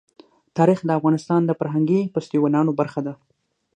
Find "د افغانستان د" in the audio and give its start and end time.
0.85-1.51